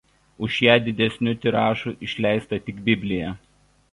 [0.45, 3.37] Už ją didesniu tiražu išleista tik Biblija.